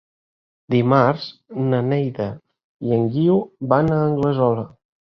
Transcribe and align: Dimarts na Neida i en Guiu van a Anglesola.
Dimarts 0.75 1.27
na 1.67 1.83
Neida 1.91 2.31
i 2.89 2.99
en 2.99 3.07
Guiu 3.19 3.39
van 3.75 3.97
a 4.01 4.05
Anglesola. 4.11 4.71